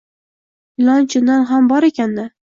[0.83, 2.25] ilon chindan ham bor ekan-da